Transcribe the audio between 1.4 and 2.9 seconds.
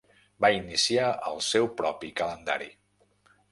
seu propi calendari.